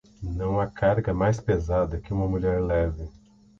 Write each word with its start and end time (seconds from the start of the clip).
Não 0.35 0.59
há 0.59 0.65
carga 0.65 1.13
mais 1.13 1.39
pesada 1.39 2.01
que 2.01 2.11
uma 2.11 2.27
mulher 2.27 2.59
leve. 2.59 3.07